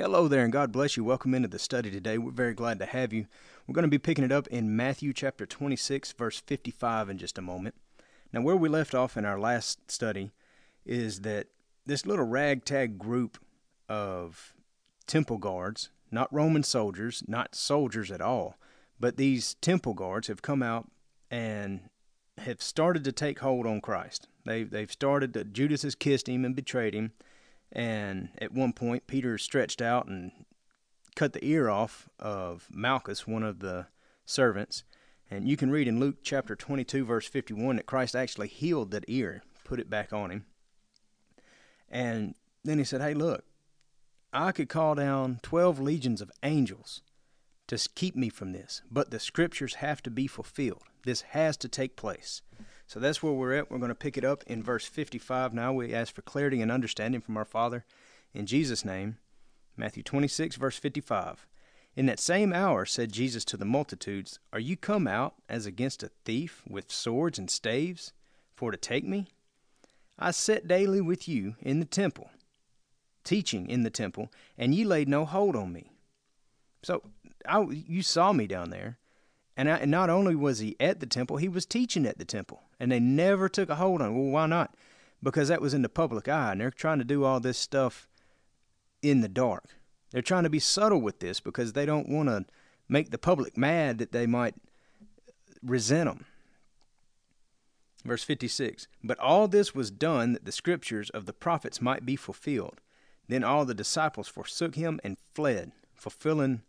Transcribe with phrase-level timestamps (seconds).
[0.00, 1.04] Hello there, and God bless you.
[1.04, 2.16] Welcome into the study today.
[2.16, 3.26] We're very glad to have you.
[3.66, 7.36] We're going to be picking it up in Matthew chapter 26, verse 55, in just
[7.36, 7.74] a moment.
[8.32, 10.30] Now, where we left off in our last study
[10.86, 11.48] is that
[11.84, 13.36] this little ragtag group
[13.90, 14.54] of
[15.06, 18.56] temple guards, not Roman soldiers, not soldiers at all,
[18.98, 20.90] but these temple guards have come out
[21.30, 21.90] and
[22.38, 24.28] have started to take hold on Christ.
[24.46, 27.12] They've, they've started to, Judas has kissed him and betrayed him
[27.72, 30.32] and at one point, Peter stretched out and
[31.14, 33.86] cut the ear off of Malchus, one of the
[34.24, 34.84] servants.
[35.30, 39.04] And you can read in Luke chapter 22, verse 51, that Christ actually healed that
[39.06, 40.46] ear, put it back on him.
[41.88, 43.44] And then he said, Hey, look,
[44.32, 47.02] I could call down 12 legions of angels
[47.68, 50.82] to keep me from this, but the scriptures have to be fulfilled.
[51.04, 52.42] This has to take place.
[52.90, 53.70] So that's where we're at.
[53.70, 55.72] We're going to pick it up in verse 55 now.
[55.72, 57.84] We ask for clarity and understanding from our Father
[58.34, 59.18] in Jesus' name.
[59.76, 61.46] Matthew 26, verse 55.
[61.94, 66.02] In that same hour said Jesus to the multitudes, Are you come out as against
[66.02, 68.12] a thief with swords and staves
[68.56, 69.28] for to take me?
[70.18, 72.32] I sat daily with you in the temple,
[73.22, 75.92] teaching in the temple, and ye laid no hold on me.
[76.82, 77.04] So
[77.48, 78.98] I, you saw me down there,
[79.56, 82.24] and, I, and not only was he at the temple, he was teaching at the
[82.24, 84.14] temple and they never took a hold on it.
[84.14, 84.74] Well, why not?
[85.22, 88.08] Because that was in the public eye, and they're trying to do all this stuff
[89.02, 89.64] in the dark.
[90.10, 92.46] They're trying to be subtle with this because they don't want to
[92.88, 94.54] make the public mad that they might
[95.62, 96.24] resent them.
[98.04, 102.16] Verse 56 But all this was done that the scriptures of the prophets might be
[102.16, 102.80] fulfilled.
[103.28, 106.62] Then all the disciples forsook him and fled, fulfilling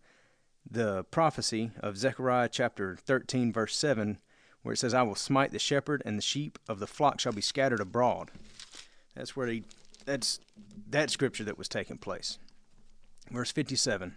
[0.70, 4.20] the prophecy of Zechariah chapter 13, verse 7,
[4.64, 7.34] where it says, I will smite the shepherd, and the sheep of the flock shall
[7.34, 8.32] be scattered abroad.
[9.16, 9.64] That's where he,
[10.06, 10.40] that's
[10.90, 12.38] that scripture that was taking place.
[13.30, 14.16] Verse 57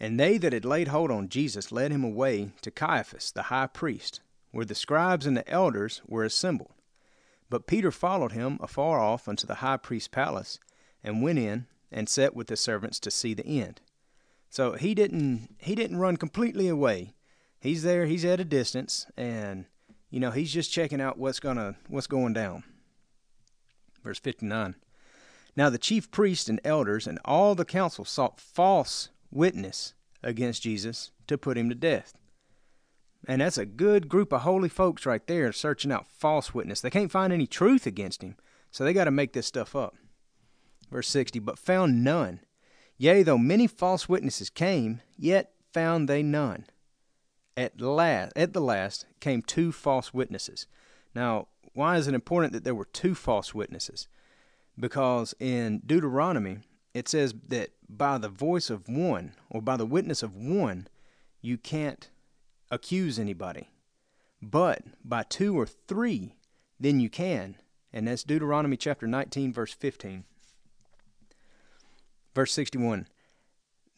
[0.00, 3.66] And they that had laid hold on Jesus led him away to Caiaphas, the high
[3.66, 4.20] priest,
[4.50, 6.72] where the scribes and the elders were assembled.
[7.50, 10.58] But Peter followed him afar off unto the high priest's palace,
[11.02, 13.80] and went in and sat with the servants to see the end.
[14.50, 17.12] So he didn't he didn't run completely away
[17.60, 19.66] he's there, he's at a distance, and
[20.10, 22.64] you know he's just checking out what's gonna what's going down.
[24.02, 24.76] Verse fifty nine.
[25.56, 31.10] Now the chief priests and elders and all the council sought false witness against Jesus
[31.26, 32.14] to put him to death.
[33.26, 36.80] And that's a good group of holy folks right there searching out false witness.
[36.80, 38.36] They can't find any truth against him,
[38.70, 39.96] so they got to make this stuff up.
[40.90, 42.40] Verse 60 But found none.
[42.96, 46.66] Yea, though many false witnesses came, yet found they none
[47.58, 50.68] at last at the last came two false witnesses.
[51.12, 54.06] Now, why is it important that there were two false witnesses?
[54.78, 56.58] Because in Deuteronomy
[56.94, 60.86] it says that by the voice of one or by the witness of one
[61.42, 62.08] you can't
[62.70, 63.68] accuse anybody.
[64.40, 66.36] But by two or three
[66.78, 67.56] then you can.
[67.92, 70.22] And that's Deuteronomy chapter 19 verse 15.
[72.36, 73.08] Verse 61.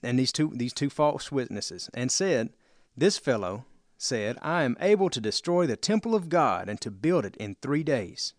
[0.03, 2.55] And these two these two false witnesses and said
[3.01, 3.65] this fellow
[3.97, 7.57] said, I am able to destroy the temple of God and to build it in
[7.57, 8.35] three days.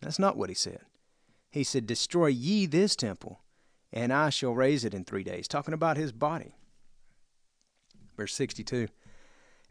[0.00, 0.80] That's not what he said.
[1.50, 3.40] He said, Destroy ye this temple,
[3.92, 6.54] and I shall raise it in three days, talking about his body.
[8.16, 8.88] Verse 62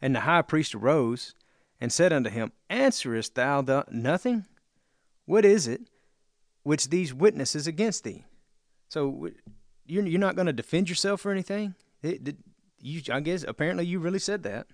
[0.02, 1.34] And the high priest arose
[1.80, 4.46] and said unto him, Answerest thou the nothing?
[5.26, 5.82] What is it
[6.64, 8.26] which these witnesses against thee?
[8.90, 9.30] So
[9.86, 11.76] you're, not going to defend yourself or anything?
[12.80, 14.68] You, I guess apparently you really said that.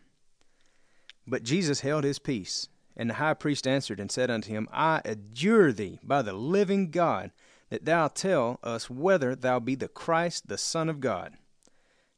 [1.26, 2.68] But Jesus held his peace.
[2.96, 6.92] And the high priest answered and said unto him, I adjure thee by the living
[6.92, 7.32] God
[7.70, 11.34] that thou tell us whether thou be the Christ, the Son of God.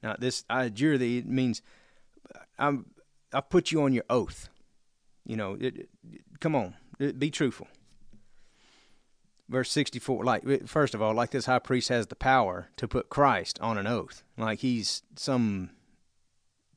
[0.03, 1.61] Now, this I adjure thee means
[2.59, 2.87] I'm
[3.31, 4.49] I put you on your oath.
[5.25, 5.89] You know, it, it,
[6.39, 7.67] come on, it, be truthful.
[9.47, 13.09] Verse 64, like, first of all, like this high priest has the power to put
[13.09, 15.69] Christ on an oath, like he's some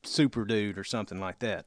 [0.03, 1.65] super dude or something like that.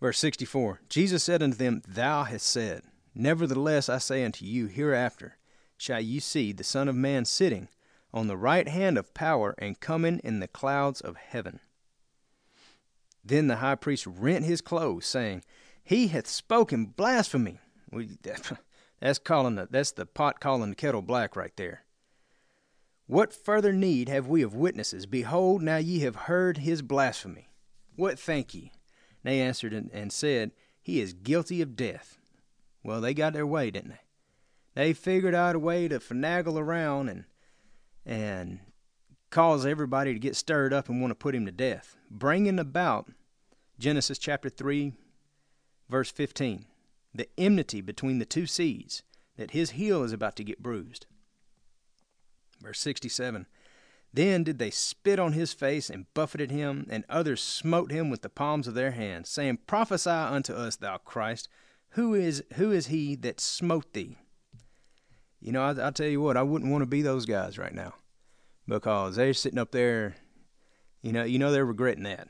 [0.00, 2.82] Verse 64 Jesus said unto them, Thou hast said,
[3.14, 5.36] Nevertheless I say unto you, hereafter
[5.76, 7.68] shall ye see the Son of Man sitting
[8.12, 11.60] on the right hand of power and coming in the clouds of heaven.
[13.24, 15.44] Then the high priest rent his clothes, saying,
[15.82, 17.60] He hath spoken blasphemy.
[17.90, 18.10] We,
[19.00, 21.84] That's calling the, that's the pot calling the kettle black right there.
[23.10, 25.04] What further need have we of witnesses?
[25.04, 27.48] Behold, now ye have heard his blasphemy.
[27.96, 28.70] What think ye?
[29.24, 32.20] They answered and said, He is guilty of death.
[32.84, 34.00] Well, they got their way, didn't they?
[34.76, 37.24] They figured out a way to finagle around and
[38.06, 38.60] and
[39.30, 43.10] cause everybody to get stirred up and want to put him to death, bringing about
[43.80, 44.92] Genesis chapter 3,
[45.88, 46.64] verse 15,
[47.12, 49.02] the enmity between the two seeds,
[49.36, 51.06] that his heel is about to get bruised.
[52.60, 53.46] Verse 67
[54.12, 58.22] Then did they spit on his face and buffeted him, and others smote him with
[58.22, 61.48] the palms of their hands, saying, Prophesy unto us, thou Christ,
[61.90, 64.18] who is who is he that smote thee?
[65.40, 67.74] You know, I, I tell you what, I wouldn't want to be those guys right
[67.74, 67.94] now,
[68.68, 70.16] because they're sitting up there.
[71.02, 72.28] You know, you know they're regretting that.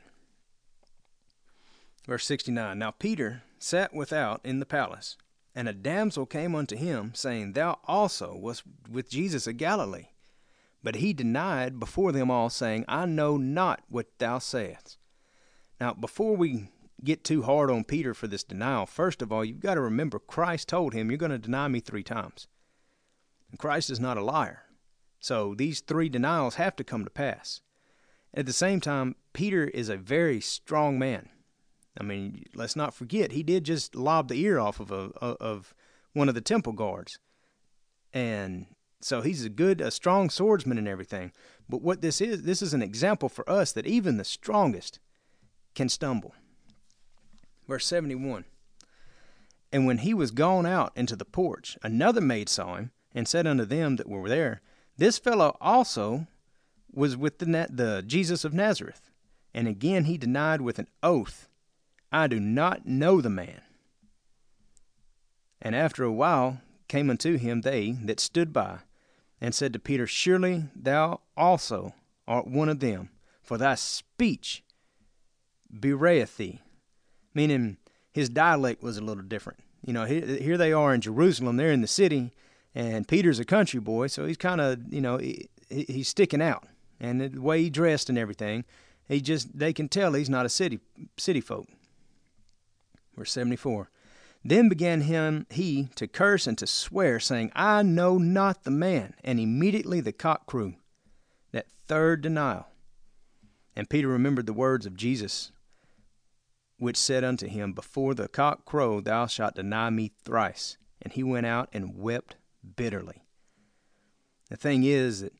[2.07, 5.17] Verse 69 Now Peter sat without in the palace,
[5.53, 10.07] and a damsel came unto him, saying, Thou also wast with Jesus of Galilee.
[10.83, 14.97] But he denied before them all, saying, I know not what thou sayest.
[15.79, 16.69] Now, before we
[17.03, 20.19] get too hard on Peter for this denial, first of all, you've got to remember
[20.19, 22.47] Christ told him, You're going to deny me three times.
[23.49, 24.63] And Christ is not a liar.
[25.19, 27.61] So these three denials have to come to pass.
[28.33, 31.29] At the same time, Peter is a very strong man.
[31.99, 35.75] I mean, let's not forget he did just lob the ear off of a of
[36.13, 37.19] one of the temple guards,
[38.13, 38.67] and
[39.03, 41.31] so he's a good, a strong swordsman and everything.
[41.67, 44.99] But what this is, this is an example for us that even the strongest
[45.75, 46.33] can stumble.
[47.67, 48.45] Verse 71
[49.71, 53.47] And when he was gone out into the porch, another maid saw him, and said
[53.47, 54.61] unto them that were there,
[54.97, 56.27] This fellow also
[56.91, 59.09] was with the, the Jesus of Nazareth.
[59.53, 61.47] And again he denied with an oath,
[62.11, 63.61] I do not know the man.
[65.61, 68.79] And after a while came unto him they that stood by,
[69.41, 71.93] and said to Peter, Surely thou also
[72.27, 73.09] art one of them,
[73.41, 74.63] for thy speech
[75.73, 76.61] bewrayeth thee.
[77.33, 77.77] Meaning
[78.11, 79.59] his dialect was a little different.
[79.83, 82.31] You know, here they are in Jerusalem, they're in the city,
[82.75, 85.19] and Peter's a country boy, so he's kind of, you know,
[85.69, 86.67] he's sticking out.
[86.99, 88.63] And the way he dressed and everything,
[89.07, 90.79] he just, they can tell he's not a city,
[91.17, 91.67] city folk.
[93.17, 93.89] Verse 74.
[94.43, 99.13] Then began him he to curse and to swear, saying, I know not the man.
[99.23, 100.75] And immediately the cock crew,
[101.51, 102.67] that third denial.
[103.75, 105.51] And Peter remembered the words of Jesus,
[106.77, 110.77] which said unto him, Before the cock crow, thou shalt deny me thrice.
[111.01, 112.35] And he went out and wept
[112.75, 113.23] bitterly.
[114.49, 115.33] The thing is that,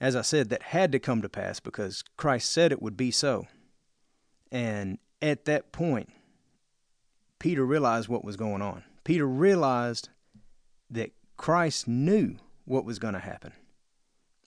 [0.00, 3.10] as I said, that had to come to pass because Christ said it would be
[3.10, 3.46] so.
[4.50, 6.10] And at that point,
[7.42, 8.84] Peter realized what was going on.
[9.02, 10.10] Peter realized
[10.88, 12.36] that Christ knew
[12.66, 13.52] what was going to happen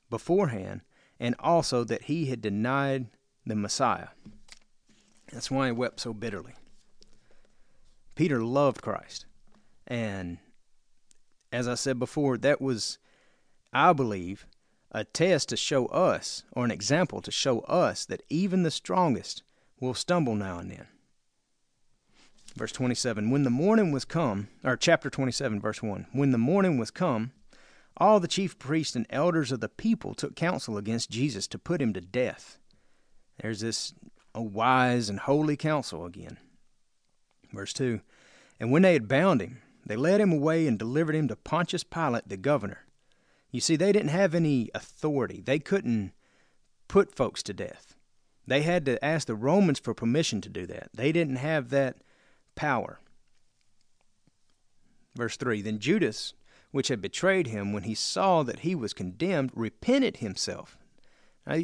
[0.10, 0.80] beforehand,
[1.20, 3.08] and also that he had denied
[3.46, 4.08] the Messiah.
[5.30, 6.54] That's why he wept so bitterly.
[8.16, 9.26] Peter loved Christ.
[9.86, 10.38] And
[11.52, 12.98] as I said before, that was,
[13.74, 14.48] I believe,
[14.90, 19.44] a test to show us, or an example to show us, that even the strongest
[19.82, 20.88] will stumble now and then
[22.56, 26.78] verse 27 when the morning was come or chapter 27 verse 1 when the morning
[26.78, 27.32] was come
[27.98, 31.82] all the chief priests and elders of the people took counsel against jesus to put
[31.82, 32.58] him to death.
[33.42, 33.94] There's this
[34.34, 36.38] a wise and holy counsel again.
[37.52, 38.02] Verse 2
[38.60, 41.84] and when they had bound him they led him away and delivered him to pontius
[41.84, 42.86] pilate the governor.
[43.52, 45.42] You see they didn't have any authority.
[45.42, 46.12] They couldn't
[46.88, 47.96] put folks to death.
[48.48, 50.90] They had to ask the romans for permission to do that.
[50.94, 51.98] They didn't have that
[52.56, 53.00] power.
[55.16, 56.34] Verse 3 Then Judas,
[56.72, 60.78] which had betrayed him, when he saw that he was condemned, repented himself.
[61.46, 61.62] Now,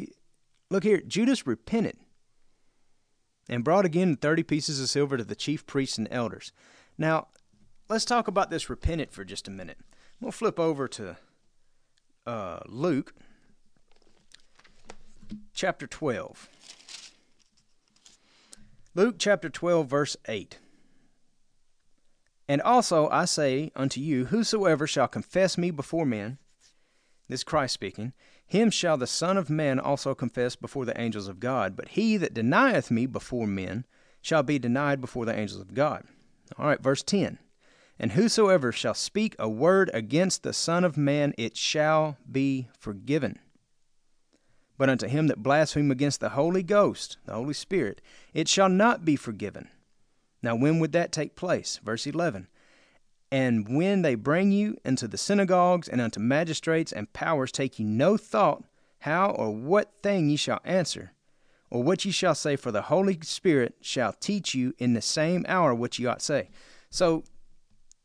[0.70, 1.96] look here, Judas repented
[3.48, 6.52] and brought again 30 pieces of silver to the chief priests and elders.
[6.96, 7.28] Now,
[7.88, 9.78] let's talk about this repentant for just a minute.
[10.20, 11.16] We'll flip over to
[12.26, 13.14] uh, Luke
[15.52, 16.48] chapter 12.
[18.94, 20.58] Luke chapter 12, verse 8.
[22.52, 26.36] And also I say unto you, whosoever shall confess me before men,
[27.26, 28.12] this Christ speaking,
[28.44, 31.74] him shall the Son of Man also confess before the angels of God.
[31.76, 33.86] But he that denieth me before men
[34.20, 36.04] shall be denied before the angels of God.
[36.58, 37.38] All right, verse 10.
[37.98, 43.38] And whosoever shall speak a word against the Son of Man, it shall be forgiven.
[44.76, 48.02] But unto him that blaspheme against the Holy Ghost, the Holy Spirit,
[48.34, 49.70] it shall not be forgiven.
[50.42, 51.78] Now, when would that take place?
[51.82, 52.48] Verse 11.
[53.30, 57.84] And when they bring you into the synagogues and unto magistrates and powers, take ye
[57.84, 58.64] no thought
[59.00, 61.12] how or what thing ye shall answer,
[61.70, 65.44] or what ye shall say, for the Holy Spirit shall teach you in the same
[65.48, 66.50] hour what ye ought to say.
[66.90, 67.24] So,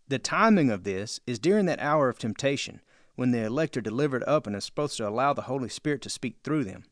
[0.07, 2.81] the timing of this is during that hour of temptation
[3.15, 6.09] when the elect are delivered up and are supposed to allow the Holy Spirit to
[6.09, 6.85] speak through them.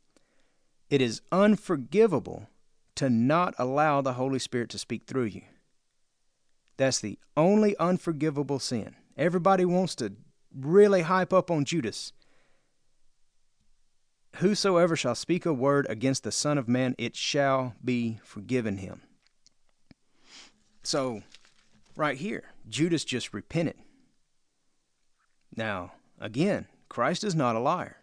[0.90, 2.48] It is unforgivable
[2.96, 5.42] to not allow the Holy Spirit to speak through you.
[6.78, 8.96] That's the only unforgivable sin.
[9.18, 10.14] Everybody wants to
[10.54, 12.14] really hype up on Judas.
[14.38, 19.02] Whosoever shall speak a word against the Son of Man, it shall be forgiven him.
[20.84, 21.22] So,
[21.96, 23.76] right here, Judas just repented.
[25.56, 27.98] Now, again, Christ is not a liar.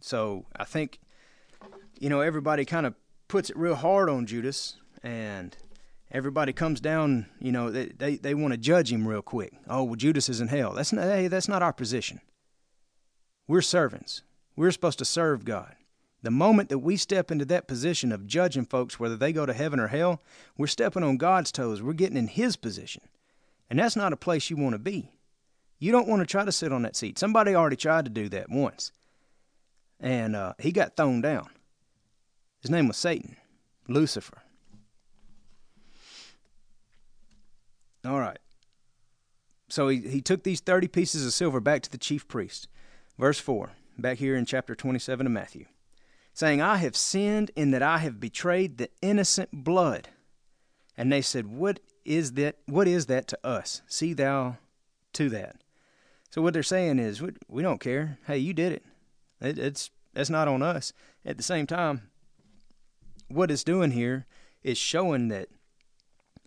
[0.00, 0.98] So I think,
[1.98, 2.94] you know, everybody kind of
[3.28, 5.56] puts it real hard on Judas, and
[6.10, 9.52] everybody comes down, you know, they, they, they want to judge him real quick.
[9.68, 10.72] Oh, well, Judas is in hell.
[10.72, 12.20] That's not, hey, that's not our position.
[13.46, 14.22] We're servants.
[14.56, 15.74] We're supposed to serve God.
[16.22, 19.52] The moment that we step into that position of judging folks whether they go to
[19.52, 20.20] heaven or hell,
[20.56, 21.80] we're stepping on God's toes.
[21.80, 23.02] We're getting in His position.
[23.70, 25.12] And that's not a place you want to be.
[25.78, 27.18] You don't want to try to sit on that seat.
[27.18, 28.90] Somebody already tried to do that once,
[30.00, 31.48] and uh, he got thrown down.
[32.60, 33.36] His name was Satan,
[33.86, 34.42] Lucifer.
[38.04, 38.38] All right.
[39.68, 42.68] So he, he took these 30 pieces of silver back to the chief priest.
[43.18, 45.66] Verse 4, back here in chapter 27 of Matthew
[46.38, 50.08] saying, I have sinned in that I have betrayed the innocent blood.
[50.96, 52.58] And they said, What is that?
[52.66, 53.82] What is that to us?
[53.88, 54.58] See thou
[55.14, 55.56] to that.
[56.30, 58.18] So what they're saying is, we we don't care.
[58.26, 58.84] Hey, you did it.
[59.40, 60.92] it it's that's not on us.
[61.24, 62.08] At the same time,
[63.28, 64.26] what it's doing here
[64.62, 65.48] is showing that,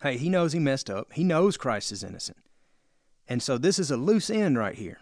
[0.02, 1.12] hey, he knows he messed up.
[1.12, 2.38] He knows Christ is innocent.
[3.28, 4.98] And so this is a loose end right here.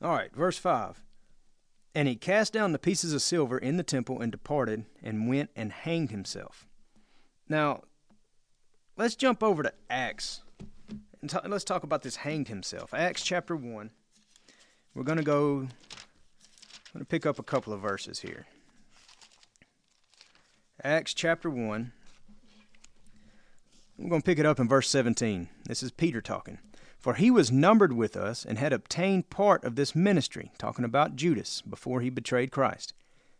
[0.00, 1.02] All right, verse 5.
[1.94, 5.50] And he cast down the pieces of silver in the temple and departed and went
[5.54, 6.66] and hanged himself.
[7.48, 7.82] Now,
[8.96, 10.42] let's jump over to Acts
[11.22, 12.92] and t- let's talk about this hanged himself.
[12.92, 13.90] Acts chapter 1.
[14.94, 15.68] We're going to go, I'm
[16.92, 18.46] going to pick up a couple of verses here.
[20.84, 21.92] Acts chapter 1.
[24.00, 25.48] I'm going to pick it up in verse 17.
[25.64, 26.58] This is Peter talking.
[26.98, 31.14] For he was numbered with us and had obtained part of this ministry, talking about
[31.14, 32.94] Judas before he betrayed Christ.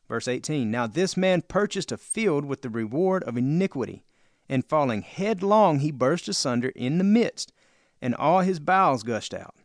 [0.08, 4.04] Verse 18 Now this man purchased a field with the reward of iniquity,
[4.49, 7.52] and falling headlong he burst asunder in the midst,
[8.00, 9.56] and all his bowels gushed out.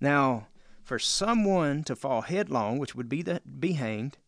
[0.00, 0.48] Now,
[0.82, 4.18] for someone to fall headlong, which would be, the, be hanged,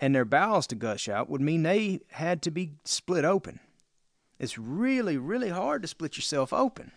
[0.00, 3.60] and their bowels to gush out, would mean they had to be split open.
[4.38, 6.92] It's really, really hard to split yourself open.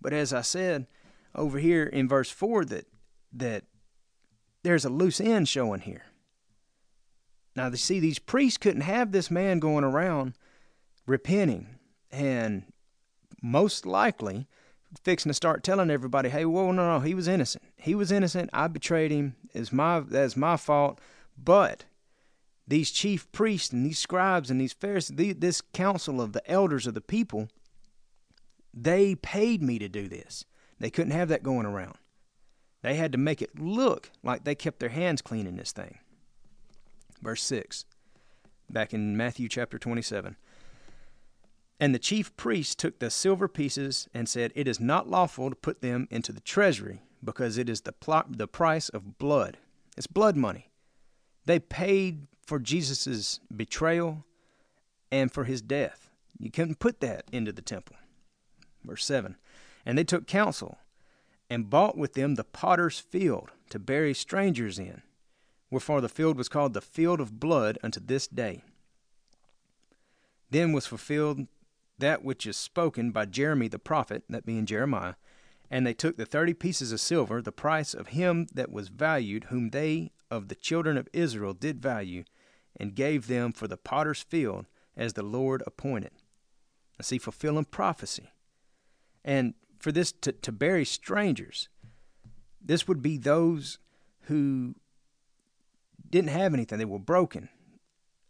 [0.00, 0.86] But as I said
[1.34, 2.86] over here in verse 4 that
[3.34, 3.64] that
[4.62, 6.04] there's a loose end showing here.
[7.56, 10.34] Now, you see, these priests couldn't have this man going around
[11.06, 11.78] repenting
[12.10, 12.64] and
[13.42, 14.46] most likely
[15.02, 17.64] fixing to start telling everybody, hey, whoa, no, no, he was innocent.
[17.76, 18.50] He was innocent.
[18.52, 19.36] I betrayed him.
[19.52, 21.00] It's my, that's my fault.
[21.36, 21.84] But
[22.66, 26.94] these chief priests and these scribes and these Pharisees, this council of the elders of
[26.94, 27.48] the people,
[28.72, 30.44] they paid me to do this.
[30.78, 31.96] They couldn't have that going around.
[32.82, 35.98] They had to make it look like they kept their hands clean in this thing.
[37.20, 37.84] Verse 6,
[38.68, 40.36] back in Matthew chapter 27.
[41.78, 45.56] And the chief priests took the silver pieces and said, It is not lawful to
[45.56, 49.58] put them into the treasury, because it is the, pl- the price of blood.
[49.96, 50.71] It's blood money.
[51.44, 54.24] They paid for Jesus' betrayal
[55.10, 56.10] and for his death.
[56.38, 57.96] You couldn't put that into the temple.
[58.84, 59.36] Verse 7
[59.84, 60.78] And they took counsel
[61.48, 65.02] and bought with them the potter's field to bury strangers in,
[65.70, 68.62] wherefore the field was called the field of blood unto this day.
[70.50, 71.46] Then was fulfilled
[71.98, 75.14] that which is spoken by Jeremy the prophet, that being Jeremiah,
[75.72, 79.44] and they took the thirty pieces of silver, the price of him that was valued,
[79.44, 82.24] whom they of the children of Israel did value,
[82.78, 86.12] and gave them for the potter's field, as the Lord appointed.
[87.00, 88.28] I see fulfilling prophecy.
[89.24, 91.68] And for this to, to bury strangers,
[92.60, 93.78] this would be those
[94.28, 94.74] who
[96.10, 96.78] didn't have anything.
[96.78, 97.48] They were broken.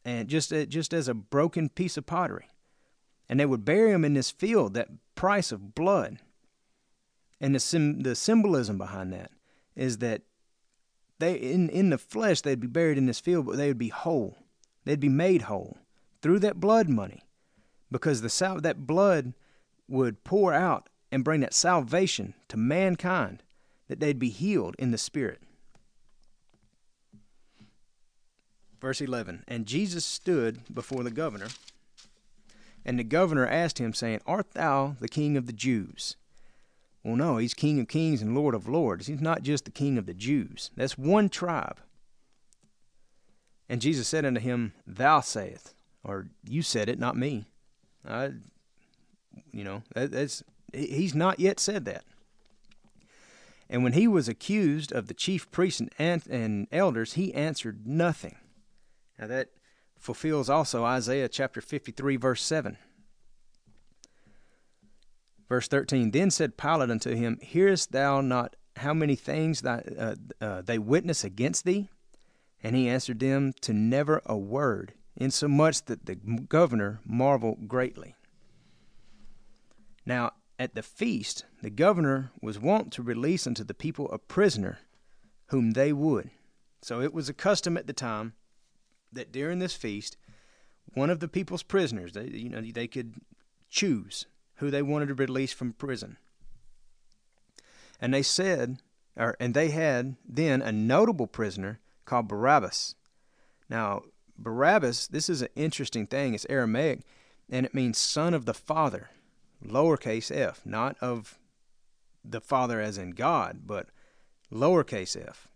[0.04, 2.46] And just, uh, just as a broken piece of pottery.
[3.32, 6.18] and they would bury him in this field, that price of blood.
[7.42, 9.32] And the sim- the symbolism behind that
[9.75, 10.22] is that
[11.18, 13.88] they in in the flesh they'd be buried in this field, but they would be
[13.88, 14.38] whole.
[14.84, 15.78] They'd be made whole
[16.22, 17.22] through that blood money,
[17.90, 19.34] because the sal- that blood
[19.88, 23.42] would pour out and bring that salvation to mankind,
[23.88, 25.42] that they'd be healed in the spirit.
[28.80, 31.49] Verse 11 And Jesus stood before the governor,
[32.84, 36.16] and the governor asked him, saying, Art thou the king of the Jews?
[37.02, 39.06] Well, no, he's King of Kings and Lord of Lords.
[39.06, 40.71] He's not just the King of the Jews.
[40.76, 41.78] That's one tribe.
[43.68, 47.47] And Jesus said unto him, Thou sayest, or you said it, not me.
[48.06, 48.32] I,
[49.50, 50.42] you know, that, that's
[50.73, 52.04] he's not yet said that.
[53.68, 58.37] And when he was accused of the chief priests and, and elders, he answered nothing.
[59.18, 59.49] Now that
[59.99, 62.76] fulfills also Isaiah chapter 53, verse 7.
[65.52, 70.14] Verse 13 Then said Pilate unto him, Hearest thou not how many things thy, uh,
[70.40, 71.90] uh, they witness against thee?
[72.62, 78.14] And he answered them to never a word, insomuch that the governor marveled greatly.
[80.06, 84.78] Now, at the feast, the governor was wont to release unto the people a prisoner
[85.49, 86.30] whom they would.
[86.80, 88.32] So it was a custom at the time
[89.12, 90.16] that during this feast,
[90.94, 93.16] one of the people's prisoners, they, you know, they could
[93.68, 94.25] choose
[94.62, 96.16] who they wanted to release from prison.
[98.00, 98.78] And they said,
[99.16, 102.95] or and they had then a notable prisoner called Barabbas.
[103.69, 104.02] Now,
[104.38, 106.33] Barabbas, this is an interesting thing.
[106.33, 107.00] It's Aramaic,
[107.50, 109.11] and it means son of the father,
[109.66, 111.40] lowercase f, not of
[112.25, 113.88] the father as in God, but
[114.52, 115.49] lowercase f.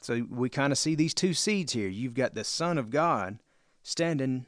[0.00, 1.88] So we kind of see these two seeds here.
[1.88, 3.38] You've got the Son of God
[3.84, 4.46] standing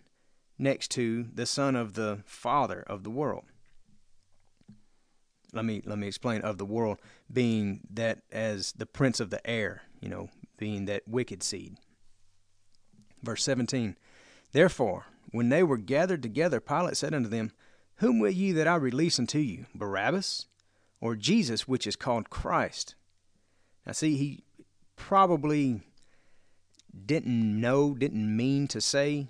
[0.59, 3.45] next to the Son of the Father of the world.
[5.53, 6.99] Let me let me explain of the world
[7.31, 11.77] being that as the prince of the air, you know, being that wicked seed.
[13.23, 13.97] Verse 17.
[14.53, 17.53] Therefore, when they were gathered together, Pilate said unto them,
[17.97, 20.47] Whom will ye that I release unto you, Barabbas,
[21.01, 22.95] or Jesus, which is called Christ?
[23.87, 24.45] Now, see, he
[24.97, 25.81] probably
[27.07, 29.29] didn't know, didn't mean to say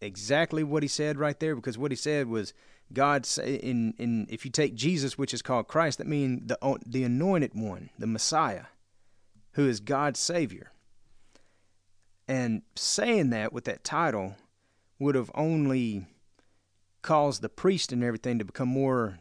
[0.00, 2.54] exactly what he said right there, because what he said was
[2.92, 6.78] God say in in if you take Jesus, which is called Christ, that means the
[6.86, 8.66] the anointed one, the Messiah,
[9.52, 10.72] who is God's Savior.
[12.28, 14.36] And saying that with that title
[14.98, 16.06] would have only
[17.02, 19.18] caused the priest and everything to become more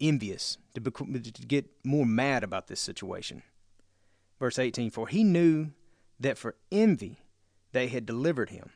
[0.00, 3.42] envious, to, become, to get more mad about this situation.
[4.38, 5.70] Verse 18 For he knew
[6.18, 7.18] that for envy
[7.72, 8.70] they had delivered him.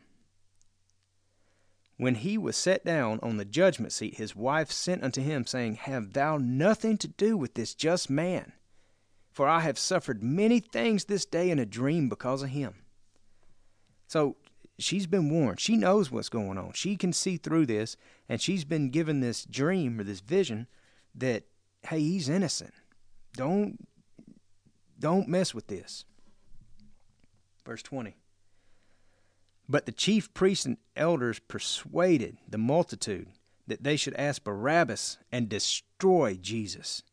[2.01, 5.75] When he was set down on the judgment seat, his wife sent unto him, saying,
[5.75, 8.55] Have thou nothing to do with this just man?
[9.31, 12.73] For I have suffered many things this day in a dream because of him.
[14.07, 14.37] So
[14.79, 15.61] she's been warned.
[15.61, 16.73] She knows what's going on.
[16.73, 17.99] She can see through this,
[18.31, 20.69] and she's been given this dream or this vision
[21.15, 21.43] that,
[21.83, 22.73] hey, he's innocent.
[23.35, 23.87] Don't
[24.99, 26.07] don't mess with this.
[27.67, 28.17] Verse 20.
[29.71, 33.29] But the chief priests and elders persuaded the multitude
[33.69, 37.05] that they should ask Barabbas and destroy Jesus.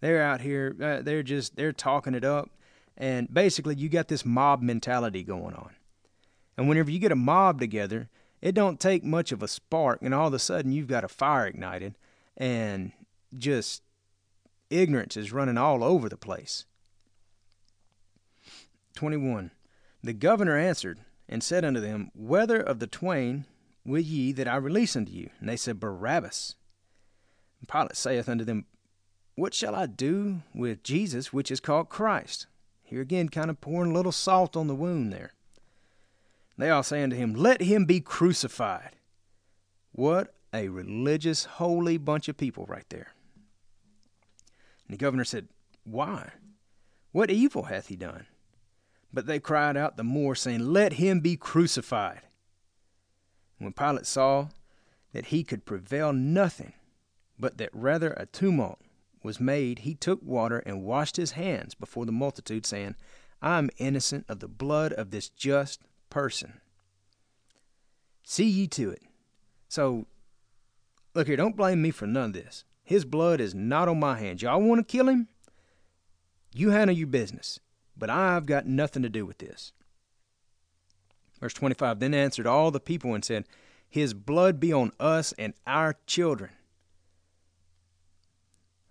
[0.00, 2.50] They're out here, uh, they're just, they're talking it up.
[2.96, 5.70] And basically, you got this mob mentality going on.
[6.56, 8.08] And whenever you get a mob together,
[8.42, 11.08] it don't take much of a spark, and all of a sudden you've got a
[11.08, 11.94] fire ignited,
[12.36, 12.90] and
[13.38, 13.82] just
[14.68, 16.64] ignorance is running all over the place.
[18.96, 19.52] 21.
[20.02, 20.98] The governor answered
[21.30, 23.46] and said unto them, Whether of the twain
[23.86, 25.30] will ye that I release unto you?
[25.38, 26.56] And they said, Barabbas.
[27.60, 28.66] And Pilate saith unto them,
[29.36, 32.48] What shall I do with Jesus, which is called Christ?
[32.82, 35.32] Here again, kind of pouring a little salt on the wound there.
[36.58, 38.96] They all say unto him, Let him be crucified.
[39.92, 43.12] What a religious, holy bunch of people right there.
[44.88, 45.46] And the governor said,
[45.84, 46.32] Why?
[47.12, 48.26] What evil hath he done?
[49.12, 52.22] But they cried out the more, saying, Let him be crucified.
[53.58, 54.48] When Pilate saw
[55.12, 56.72] that he could prevail nothing,
[57.38, 58.78] but that rather a tumult
[59.22, 62.94] was made, he took water and washed his hands before the multitude, saying,
[63.42, 66.60] I am innocent of the blood of this just person.
[68.22, 69.02] See ye to it.
[69.68, 70.06] So,
[71.14, 72.64] look here, don't blame me for none of this.
[72.84, 74.42] His blood is not on my hands.
[74.42, 75.28] Y'all want to kill him?
[76.52, 77.60] You handle your business,
[78.00, 79.72] but I've got nothing to do with this.
[81.38, 83.44] Verse 25 Then answered all the people and said,
[83.88, 86.50] His blood be on us and our children.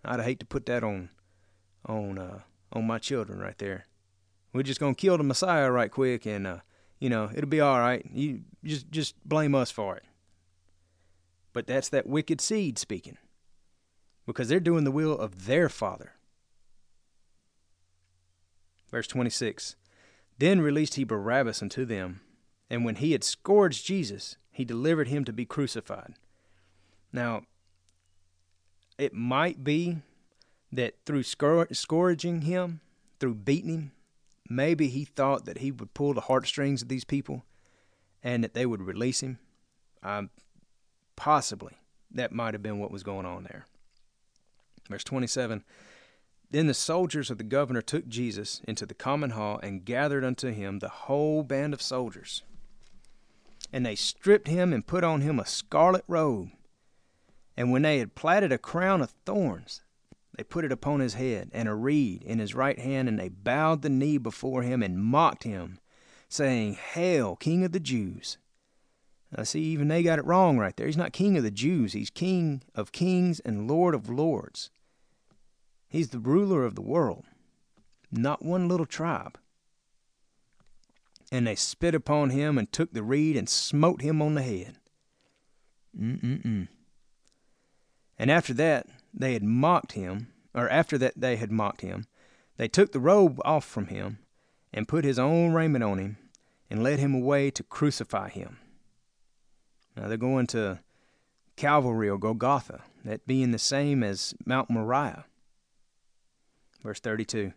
[0.06, 1.10] I'd hate to put that on
[1.86, 2.40] on uh,
[2.72, 3.88] on my children right there.
[4.54, 6.60] We're just gonna kill the Messiah right quick, and uh,
[7.00, 8.06] you know it'll be all right.
[8.14, 10.04] You just just blame us for it.
[11.52, 13.18] But that's that wicked seed speaking,
[14.26, 16.14] because they're doing the will of their father.
[18.92, 19.76] Verse twenty six.
[20.38, 22.22] Then released he Barabbas unto them,
[22.70, 26.14] and when he had scourged Jesus, he delivered him to be crucified.
[27.12, 27.44] Now,
[28.98, 29.98] it might be
[30.72, 32.82] that through scourging him,
[33.20, 33.92] through beating him,
[34.50, 37.46] maybe he thought that he would pull the heartstrings of these people
[38.24, 39.40] and that they would release him.
[40.02, 40.30] Um,
[41.16, 41.78] possibly
[42.12, 43.66] that might have been what was going on there.
[44.90, 45.64] Verse 27
[46.52, 50.52] Then the soldiers of the governor took Jesus into the common hall and gathered unto
[50.52, 52.42] him the whole band of soldiers.
[53.72, 56.50] And they stripped him and put on him a scarlet robe.
[57.56, 59.84] And when they had platted a crown of thorns,
[60.36, 63.28] they put it upon his head, and a reed in his right hand, and they
[63.28, 65.80] bowed the knee before him and mocked him,
[66.30, 68.38] saying, Hail, King of the Jews!
[69.36, 70.88] Now, see, even they got it wrong right there.
[70.88, 74.72] He's not King of the Jews, he's King of kings and Lord of lords.
[75.90, 77.26] He's the ruler of the world,
[78.12, 79.40] not one little tribe.
[81.32, 84.78] And they spit upon him and took the reed and smote him on the head.
[86.00, 86.68] Mm-mm-mm.
[88.18, 92.06] And after that, they had mocked him, or after that they had mocked him,
[92.58, 94.20] they took the robe off from him,
[94.72, 96.18] and put his own raiment on him,
[96.70, 98.60] and led him away to crucify him.
[99.96, 100.80] Now they're going to
[101.56, 105.26] Calvary or Golgotha, that being the same as Mount Moriah.
[106.84, 107.54] Verse 32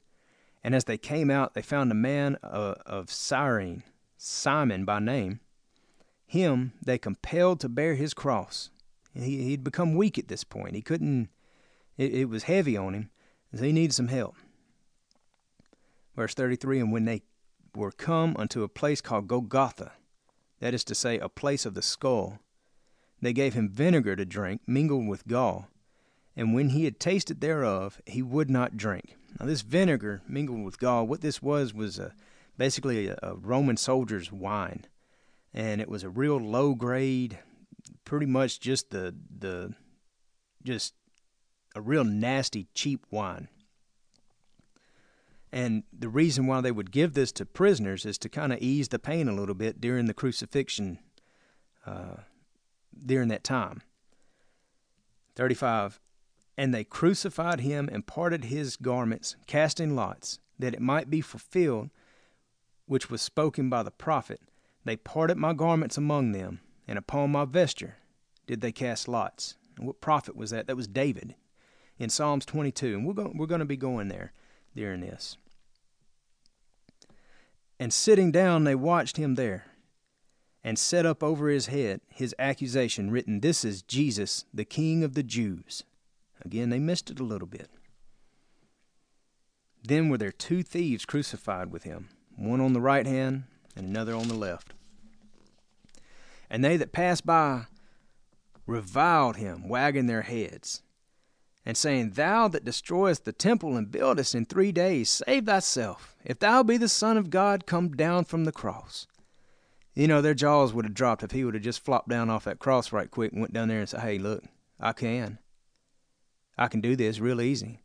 [0.65, 3.83] And as they came out, they found a man uh, of Cyrene,
[4.17, 5.41] Simon by name.
[6.27, 8.71] Him they compelled to bear his cross.
[9.15, 10.75] He, he'd become weak at this point.
[10.75, 11.29] He couldn't
[11.99, 13.11] it, it was heavy on him,
[13.55, 14.35] so he needed some help.
[16.17, 17.23] Verse 33 And when they
[17.75, 19.93] were come unto a place called Golgotha,
[20.61, 22.39] that is to say, a place of the skull,
[23.21, 25.69] they gave him vinegar to drink, mingled with gall.
[26.37, 29.17] And when he had tasted thereof, he would not drink.
[29.39, 32.15] Now, this vinegar mingled with gall, what this was was a,
[32.57, 34.87] basically a, a Roman soldier's wine.
[35.53, 37.39] And it was a real low grade,
[38.05, 39.75] pretty much just the, the
[40.63, 40.95] just
[41.75, 43.49] a real nasty, cheap wine.
[45.53, 48.89] And the reason why they would give this to prisoners is to kind of ease
[48.89, 50.99] the pain a little bit during the crucifixion,
[51.87, 52.17] uh,
[53.05, 53.83] during that time.
[55.35, 56.01] 35.
[56.57, 61.91] And they crucified him and parted his garments, casting lots, that it might be fulfilled
[62.87, 64.41] which was spoken by the prophet.
[64.85, 67.97] They parted my garments among them, and upon my vesture
[68.47, 69.55] did they cast lots.
[69.77, 70.67] And what prophet was that?
[70.67, 71.35] That was David
[71.99, 74.33] in Psalms 22, and we're going, we're going to be going there
[74.75, 75.37] during this.
[77.79, 79.67] And sitting down, they watched him there,
[80.63, 85.15] and set up over his head his accusation written, This is Jesus, the King of
[85.15, 85.83] the Jews.
[86.45, 87.71] Again, they missed it a little bit.
[89.85, 93.45] Then were there two thieves crucified with him, one on the right hand
[93.77, 94.73] and another on the left.
[96.49, 97.67] And they that passed by
[98.67, 100.83] reviled him, wagging their heads
[101.65, 106.17] and saying, Thou that destroyest the temple and buildest in three days, save thyself.
[106.25, 109.07] If thou be the Son of God, come down from the cross.
[109.95, 112.45] You know, their jaws would have dropped if he would have just flopped down off
[112.45, 114.45] that cross right quick and went down there and said, Hey, look,
[114.81, 115.39] I can.
[116.57, 117.83] I can do this real easy,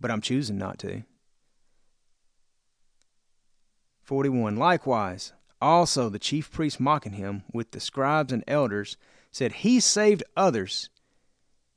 [0.00, 1.02] but I'm choosing not to.
[4.02, 4.56] 41.
[4.56, 8.96] Likewise, also the chief priests mocking him with the scribes and elders
[9.30, 10.90] said, He saved others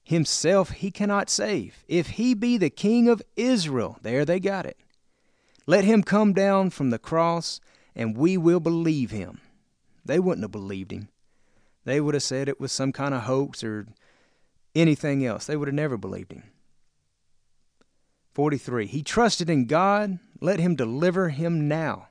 [0.08, 1.84] Himself he cannot save.
[1.90, 4.78] If he be the king of Israel, there they got it.
[5.66, 7.60] Let him come down from the cross,
[7.94, 9.42] and we will believe him.
[10.06, 11.10] They wouldn't have believed him.
[11.84, 13.86] They would have said it was some kind of hoax or
[14.80, 15.46] anything else.
[15.46, 16.44] They would have never believed him.
[18.34, 18.86] 43.
[18.88, 20.20] He trusted in God.
[20.40, 22.10] Let him deliver him now.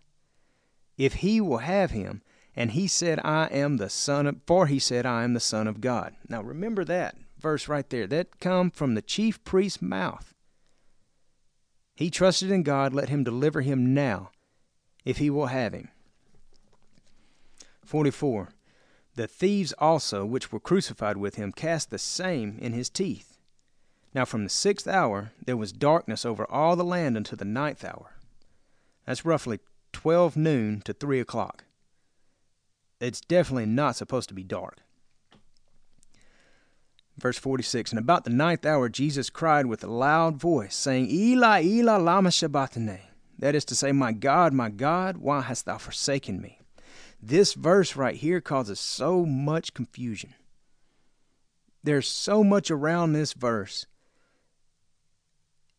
[0.99, 2.23] If he will have him,
[2.57, 5.69] and he said, I am the son of, for he said, I am the son
[5.69, 6.17] of God.
[6.29, 8.07] Now remember that verse right there.
[8.07, 10.35] That come from the chief priest's mouth.
[11.95, 14.31] He trusted in God, let him deliver him now,
[15.05, 15.89] if he will have him.
[17.85, 18.51] 44.
[19.17, 23.39] The thieves also, which were crucified with him, cast the same in his teeth.
[24.15, 27.85] Now from the sixth hour there was darkness over all the land until the ninth
[27.85, 28.13] hour.
[29.07, 29.61] That's roughly
[29.93, 31.65] twelve noon to three o'clock.
[33.01, 34.79] It's definitely not supposed to be dark.
[37.19, 41.63] Verse 46 And about the ninth hour Jesus cried with a loud voice, saying, Eli,
[41.63, 43.01] Eli, lama sabachthani.
[43.39, 46.61] That is to say, My God, my God, why hast thou forsaken me?
[47.21, 50.35] This verse right here causes so much confusion.
[51.83, 53.87] There's so much around this verse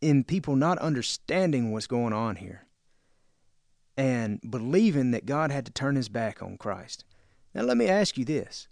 [0.01, 2.67] in people not understanding what's going on here
[3.97, 7.03] and believing that God had to turn his back on Christ.
[7.53, 8.67] Now, let me ask you this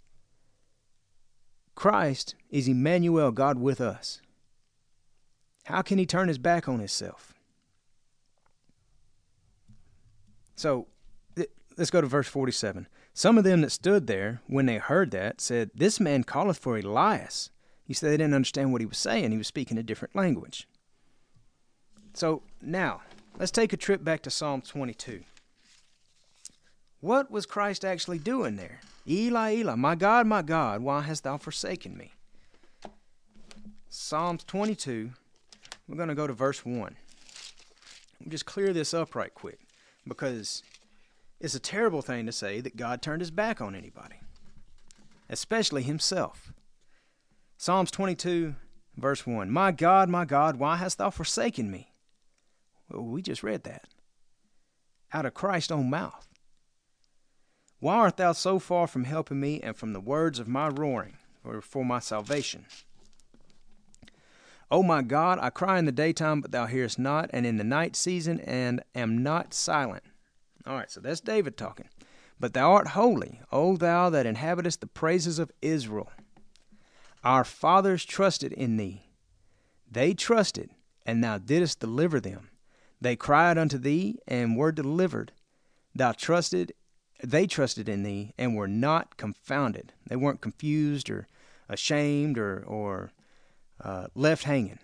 [1.74, 4.22] Christ is Emmanuel, God with us.
[5.64, 7.34] How can he turn his back on himself?
[10.54, 10.86] So
[11.76, 12.86] let's go to verse 47.
[13.12, 16.76] Some of them that stood there, when they heard that, said, This man calleth for
[16.76, 17.50] Elias.
[17.84, 19.30] He said they didn't understand what he was saying.
[19.30, 20.68] He was speaking a different language.
[22.14, 23.02] So now,
[23.38, 25.22] let's take a trip back to Psalm 22.
[27.00, 28.80] What was Christ actually doing there?
[29.08, 32.12] Eli, Eli, my God, my God, why hast thou forsaken me?
[33.88, 35.10] Psalms 22,
[35.86, 36.74] we're going to go to verse 1.
[36.74, 39.60] We'll just clear this up right quick
[40.08, 40.62] because
[41.40, 44.16] it's a terrible thing to say that God turned his back on anybody,
[45.28, 46.52] especially himself.
[47.58, 48.54] Psalms 22,
[48.96, 51.92] verse 1 My God, my God, why hast thou forsaken me?
[52.90, 53.88] Well, we just read that
[55.12, 56.28] out of Christ's own mouth.
[57.78, 61.18] Why art thou so far from helping me and from the words of my roaring,
[61.44, 62.66] or for my salvation?
[64.70, 67.64] O my God, I cry in the daytime, but thou hearest not, and in the
[67.64, 70.02] night season, and am not silent.
[70.66, 71.88] All right, so that's David talking.
[72.40, 76.10] But thou art holy, O thou that inhabitest the praises of Israel.
[77.22, 79.06] Our fathers trusted in thee.
[79.90, 80.70] They trusted,
[81.06, 82.50] and thou didst deliver them.
[83.00, 85.32] They cried unto thee, and were delivered.
[85.94, 86.72] Thou trusted,
[87.22, 89.92] they trusted in thee and were not confounded.
[90.08, 91.26] They weren't confused or
[91.68, 93.12] ashamed or, or
[93.82, 94.80] uh, left hanging.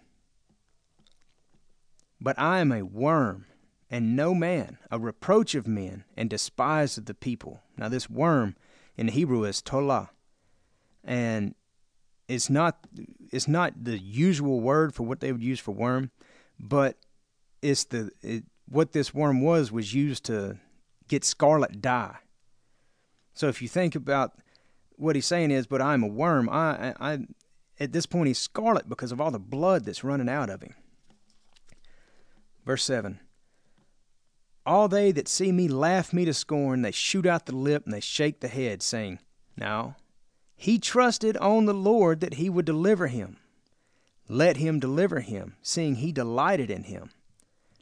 [2.20, 3.46] But I am a worm
[3.92, 7.60] and no man, a reproach of men and despised of the people.
[7.76, 8.56] Now, this worm
[8.96, 10.10] in Hebrew is tola,
[11.04, 11.54] and
[12.26, 12.86] it's not
[13.30, 16.10] it's not the usual word for what they would use for worm,
[16.58, 16.96] but
[17.60, 20.58] it's the it, what this worm was was used to
[21.08, 22.16] get scarlet dye.
[23.34, 24.32] So if you think about
[24.96, 26.48] what he's saying is, but I'm a worm.
[26.48, 27.18] I, I, I
[27.78, 30.74] at this point he's scarlet because of all the blood that's running out of him.
[32.64, 33.20] Verse seven.
[34.64, 36.82] All they that see me laugh me to scorn.
[36.82, 39.18] They shoot out the lip and they shake the head, saying,
[39.56, 39.96] Now
[40.62, 43.38] he trusted on the Lord that he would deliver him.
[44.28, 47.10] Let him deliver him, seeing he delighted in him.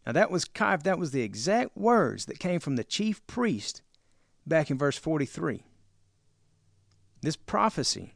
[0.07, 3.83] Now that was that was the exact words that came from the chief priest
[4.47, 5.63] back in verse 43.
[7.21, 8.15] This prophecy,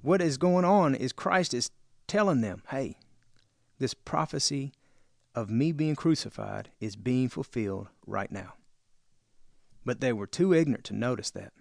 [0.00, 1.72] what is going on is Christ is
[2.06, 2.98] telling them, hey,
[3.80, 4.72] this prophecy
[5.34, 8.54] of me being crucified is being fulfilled right now.
[9.84, 11.52] But they were too ignorant to notice that.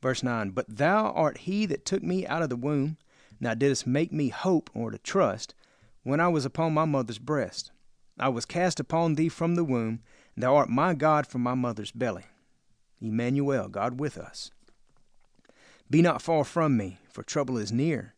[0.00, 2.96] Verse 9 But thou art he that took me out of the womb,
[3.40, 5.54] thou didst make me hope or to trust
[6.02, 7.70] when I was upon my mother's breast.
[8.18, 10.00] I was cast upon thee from the womb,
[10.36, 12.26] Thou art my God from my mother's belly.
[13.00, 14.50] Emmanuel, God with us.
[15.90, 18.14] Be not far from me, for trouble is near,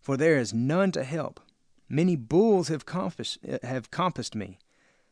[0.00, 1.40] for there is none to help.
[1.88, 4.58] Many bulls have compassed, have compassed me.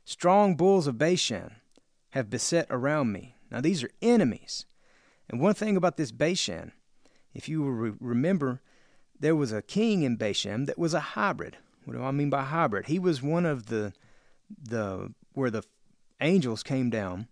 [0.04, 1.56] Strong bulls of Bashan
[2.11, 3.37] have beset around me.
[3.50, 4.66] Now, these are enemies.
[5.28, 6.72] And one thing about this Bashan,
[7.35, 8.61] if you re- remember,
[9.18, 11.56] there was a king in Bashan that was a hybrid.
[11.85, 12.87] What do I mean by hybrid?
[12.87, 13.92] He was one of the
[14.62, 15.62] the where the
[16.20, 17.28] angels came down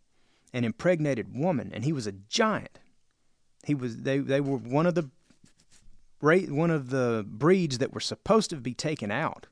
[0.52, 2.78] and impregnated woman, and he was a giant.
[3.64, 5.10] He was they they were one of the
[6.20, 9.46] one of the breeds that were supposed to be taken out,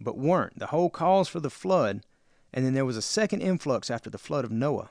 [0.00, 0.58] but weren't.
[0.58, 2.04] The whole cause for the flood,
[2.52, 4.90] and then there was a second influx after the flood of Noah.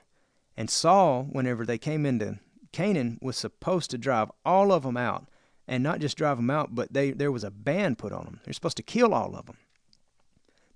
[0.55, 2.39] And Saul, whenever they came into
[2.71, 5.27] Canaan, was supposed to drive all of them out,
[5.67, 8.39] and not just drive them out, but they there was a ban put on them.
[8.43, 9.57] They're supposed to kill all of them,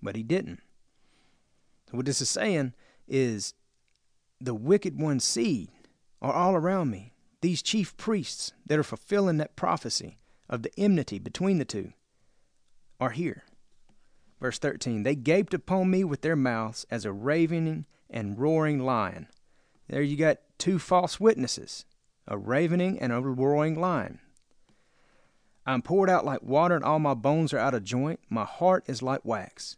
[0.01, 0.61] but he didn't.
[1.91, 2.73] What this is saying
[3.07, 3.53] is
[4.41, 5.69] the wicked one's seed
[6.21, 7.12] are all around me.
[7.43, 10.17] These chief priests that are fulfilling that prophecy
[10.49, 11.91] of the enmity between the two
[13.01, 13.43] are here.
[14.39, 19.27] Verse 13 They gaped upon me with their mouths as a ravening and roaring lion.
[19.89, 21.83] There you got two false witnesses
[22.25, 24.19] a ravening and a roaring lion.
[25.65, 28.21] I'm poured out like water, and all my bones are out of joint.
[28.29, 29.75] My heart is like wax.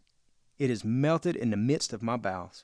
[0.56, 2.62] It is melted in the midst of my bowels.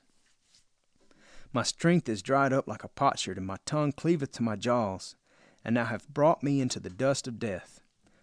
[1.53, 5.15] My strength is dried up like a potsherd, and my tongue cleaveth to my jaws.
[5.63, 7.79] and thou hast brought me into the dust of death.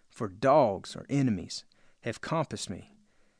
[0.09, 1.63] For dogs or enemies
[2.01, 2.93] have compassed me,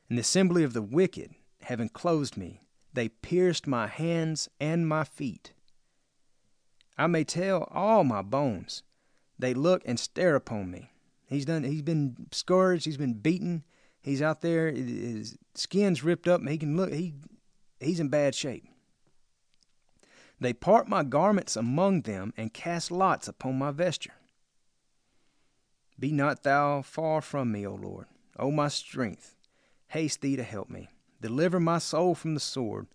[0.08, 2.62] and the assembly of the wicked have enclosed me.
[2.92, 5.52] They pierced my hands and my feet.
[6.98, 8.82] I may tell all my bones.
[9.38, 10.90] They look and stare upon me.
[11.26, 11.64] He's done.
[11.64, 12.84] He's been scourged.
[12.84, 13.64] He's been beaten.
[14.02, 14.70] He's out there.
[14.70, 16.42] His skin's ripped up.
[16.46, 16.92] He can look.
[16.92, 17.14] He
[17.80, 18.64] he's in bad shape.
[20.42, 24.14] They part my garments among them and cast lots upon my vesture.
[26.00, 29.36] Be not thou far from me, O Lord, O my strength.
[29.86, 30.88] Haste thee to help me.
[31.20, 32.88] Deliver my soul from the sword,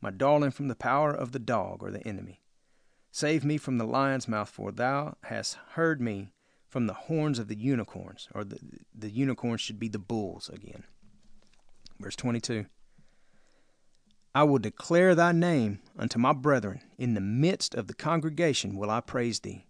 [0.00, 2.40] my darling from the power of the dog or the enemy.
[3.10, 6.32] Save me from the lion's mouth, for thou hast heard me
[6.70, 8.58] from the horns of the unicorns, or the,
[8.94, 10.84] the unicorns should be the bulls again.
[12.00, 12.64] Verse 22
[14.34, 16.80] I will declare thy name unto my brethren.
[16.98, 19.66] In the midst of the congregation will I praise thee.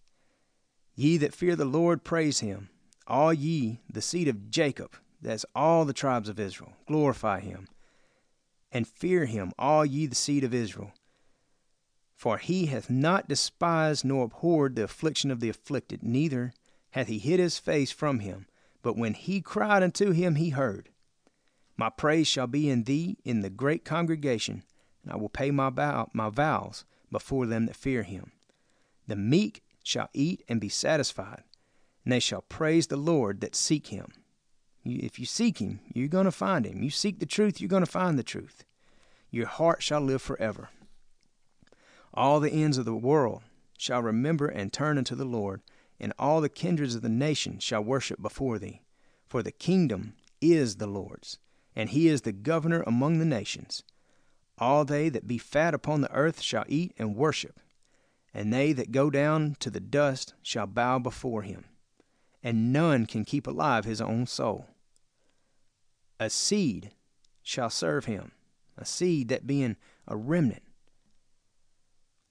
[0.94, 2.70] Ye that fear the Lord, praise him.
[3.07, 7.68] All ye, the seed of Jacob, that's all the tribes of Israel, glorify him.
[8.72, 10.92] And fear him, all ye, the seed of Israel.
[12.16, 16.55] For he hath not despised nor abhorred the affliction of the afflicted, neither
[16.92, 18.46] hath he hid his face from him.
[18.83, 20.88] But when he cried unto him, he heard.
[21.76, 24.62] My praise shall be in thee in the great congregation,
[25.02, 28.30] and I will pay my, vow, my vows before them that fear him.
[29.08, 31.42] The meek shall eat and be satisfied,
[32.04, 34.12] and they shall praise the Lord that seek him.
[34.84, 36.82] if you seek him, you're going to find him.
[36.82, 38.64] You seek the truth, you're going to find the truth.
[39.30, 40.68] Your heart shall live forever.
[42.12, 43.42] All the ends of the world
[43.76, 45.60] shall remember and turn unto the Lord,
[45.98, 48.82] and all the kindreds of the nation shall worship before thee.
[49.26, 51.38] For the kingdom is the Lord's
[51.76, 53.82] and he is the governor among the nations.
[54.58, 57.58] All they that be fat upon the earth shall eat and worship,
[58.32, 61.64] and they that go down to the dust shall bow before him,
[62.42, 64.66] and none can keep alive his own soul.
[66.20, 66.92] A seed
[67.42, 68.32] shall serve him,
[68.78, 70.62] a seed that being a remnant.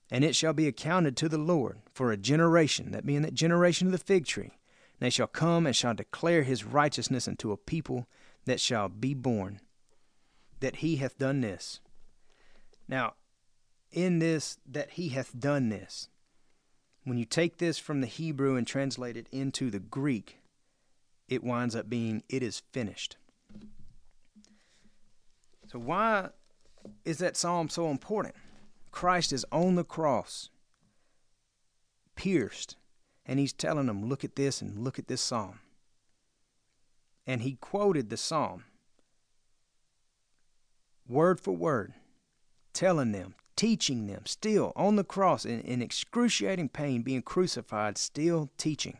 [0.09, 3.87] And it shall be accounted to the Lord for a generation, that being that generation
[3.87, 4.51] of the fig tree.
[4.99, 8.07] And they shall come and shall declare his righteousness unto a people
[8.45, 9.59] that shall be born,
[10.59, 11.79] that he hath done this.
[12.87, 13.13] Now,
[13.91, 16.09] in this, that he hath done this,
[17.03, 20.39] when you take this from the Hebrew and translate it into the Greek,
[21.27, 23.17] it winds up being, it is finished.
[25.67, 26.29] So, why
[27.05, 28.35] is that psalm so important?
[28.91, 30.49] Christ is on the cross,
[32.15, 32.75] pierced,
[33.25, 35.59] and he's telling them, look at this and look at this psalm
[37.25, 38.63] and he quoted the psalm
[41.07, 41.93] word for word,
[42.73, 48.49] telling them, teaching them, still on the cross in, in excruciating pain, being crucified, still
[48.57, 48.97] teaching.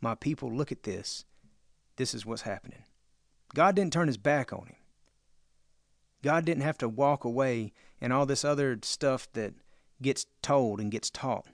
[0.00, 1.24] My people, look at this.
[1.96, 2.84] This is what's happening.
[3.54, 4.76] God didn't turn his back on him.
[6.22, 9.54] God didn't have to walk away and all this other stuff that
[10.02, 11.46] gets told and gets taught.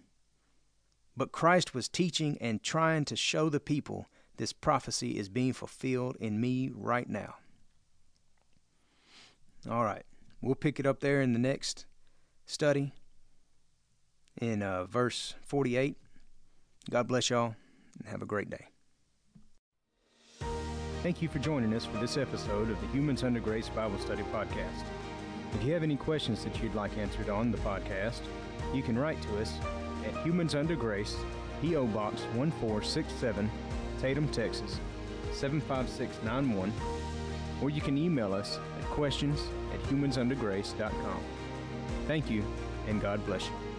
[1.17, 4.07] But Christ was teaching and trying to show the people
[4.43, 7.37] this prophecy is being fulfilled in me right now.
[9.71, 10.03] All right.
[10.41, 11.87] We'll pick it up there in the next
[12.45, 12.93] study
[14.41, 15.97] in uh, verse 48.
[16.91, 17.55] God bless y'all
[18.01, 18.67] and have a great day.
[21.05, 24.25] Thank you for joining us for this episode of the Humans Under Grace Bible Study
[24.35, 24.83] Podcast.
[25.55, 28.23] If you have any questions that you'd like answered on the podcast,
[28.75, 29.55] you can write to us
[30.05, 31.17] at Humans Under Grace,
[31.61, 31.87] P.O.
[31.87, 33.49] Box 1467,
[34.03, 34.81] Tatum, Texas
[35.33, 36.73] 75691,
[37.63, 41.23] or you can email us at questions at humansundergrace.com.
[42.09, 42.45] Thank you,
[42.89, 43.72] and God bless you.